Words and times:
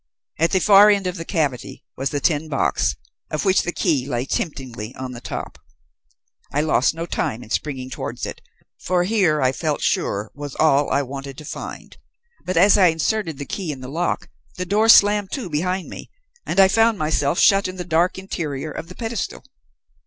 At 0.39 0.49
the 0.49 0.59
far 0.59 0.89
end 0.89 1.05
of 1.05 1.17
the 1.17 1.25
cavity 1.25 1.83
was 1.95 2.09
the 2.09 2.19
tin 2.19 2.49
box, 2.49 2.95
of 3.29 3.45
which 3.45 3.61
the 3.61 3.71
key 3.71 4.07
lay 4.07 4.25
temptingly 4.25 4.95
on 4.95 5.11
the 5.11 5.21
top. 5.21 5.59
I 6.51 6.61
lost 6.61 6.95
no 6.95 7.05
time 7.05 7.43
in 7.43 7.51
springing 7.51 7.91
towards 7.91 8.25
it, 8.25 8.41
for 8.81 9.03
here 9.03 9.43
I 9.43 9.51
felt 9.51 9.81
sure 9.83 10.31
was 10.33 10.55
all 10.55 10.89
I 10.89 11.03
wanted 11.03 11.37
to 11.37 11.45
find, 11.45 11.97
but 12.43 12.57
as 12.57 12.79
I 12.79 12.87
inserted 12.87 13.37
the 13.37 13.45
key 13.45 13.71
in 13.71 13.81
the 13.81 13.89
lock 13.89 14.27
the 14.57 14.65
door 14.65 14.89
slammed 14.89 15.31
to 15.33 15.51
behind 15.51 15.87
me 15.87 16.09
and 16.47 16.59
I 16.59 16.67
found 16.67 16.97
myself 16.97 17.37
shut 17.37 17.67
in 17.67 17.75
the 17.75 17.83
dark 17.85 18.17
interior 18.17 18.71
of 18.71 18.87
the 18.89 18.95
pedestal. 18.95 19.45